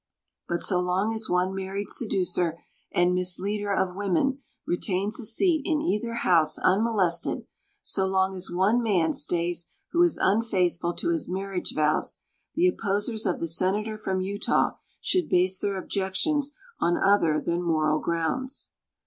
But 0.47 0.61
so 0.61 0.79
long 0.79 1.13
as 1.13 1.29
one 1.29 1.53
married 1.53 1.91
seducer 1.91 2.59
and 2.91 3.13
misleader 3.13 3.71
of 3.71 3.95
women 3.95 4.39
retains 4.65 5.19
a 5.19 5.25
seat 5.25 5.61
in 5.63 5.79
either 5.79 6.15
house 6.15 6.57
unmolested, 6.57 7.45
so 7.83 8.07
long 8.07 8.33
as 8.33 8.49
one 8.49 8.81
man 8.81 9.13
stays 9.13 9.71
who 9.91 10.01
is 10.01 10.17
unfaithful 10.19 10.93
to 10.95 11.09
his 11.11 11.29
marriage 11.29 11.75
vows, 11.75 12.17
the 12.55 12.65
opposers 12.67 13.27
of 13.27 13.39
the 13.39 13.45
Senator 13.47 13.95
from 13.95 14.21
Utah 14.21 14.71
should 15.01 15.29
base 15.29 15.59
their 15.59 15.77
objections 15.77 16.51
on 16.79 16.97
other 16.97 17.39
than 17.39 17.61
moral 17.61 17.99
grounds. 17.99 18.71